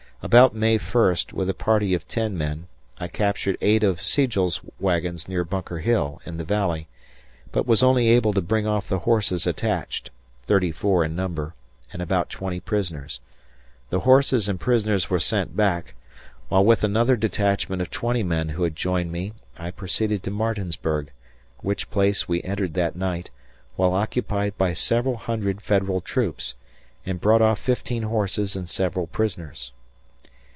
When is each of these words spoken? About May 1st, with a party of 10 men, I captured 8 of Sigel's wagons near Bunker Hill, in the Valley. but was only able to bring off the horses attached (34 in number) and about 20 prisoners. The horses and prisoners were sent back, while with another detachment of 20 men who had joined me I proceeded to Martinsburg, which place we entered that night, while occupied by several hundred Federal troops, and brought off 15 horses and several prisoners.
About 0.23 0.53
May 0.53 0.77
1st, 0.77 1.33
with 1.33 1.49
a 1.49 1.53
party 1.55 1.95
of 1.95 2.07
10 2.07 2.37
men, 2.37 2.67
I 2.99 3.07
captured 3.07 3.57
8 3.59 3.81
of 3.83 4.03
Sigel's 4.03 4.61
wagons 4.79 5.27
near 5.27 5.43
Bunker 5.43 5.79
Hill, 5.79 6.21
in 6.27 6.37
the 6.37 6.43
Valley. 6.43 6.87
but 7.51 7.65
was 7.65 7.81
only 7.81 8.07
able 8.09 8.31
to 8.33 8.39
bring 8.39 8.67
off 8.67 8.87
the 8.87 8.99
horses 8.99 9.47
attached 9.47 10.11
(34 10.45 11.05
in 11.05 11.15
number) 11.15 11.55
and 11.91 12.03
about 12.03 12.29
20 12.29 12.59
prisoners. 12.59 13.19
The 13.89 14.01
horses 14.01 14.47
and 14.47 14.59
prisoners 14.59 15.09
were 15.09 15.17
sent 15.17 15.57
back, 15.57 15.95
while 16.49 16.63
with 16.63 16.83
another 16.83 17.15
detachment 17.15 17.81
of 17.81 17.89
20 17.89 18.21
men 18.21 18.49
who 18.49 18.61
had 18.61 18.75
joined 18.75 19.11
me 19.11 19.33
I 19.57 19.71
proceeded 19.71 20.21
to 20.21 20.29
Martinsburg, 20.29 21.09
which 21.61 21.89
place 21.89 22.27
we 22.27 22.43
entered 22.43 22.75
that 22.75 22.95
night, 22.95 23.31
while 23.75 23.93
occupied 23.95 24.55
by 24.55 24.73
several 24.73 25.17
hundred 25.17 25.61
Federal 25.63 25.99
troops, 25.99 26.53
and 27.07 27.19
brought 27.19 27.41
off 27.41 27.57
15 27.57 28.03
horses 28.03 28.55
and 28.55 28.69
several 28.69 29.07
prisoners. 29.07 29.71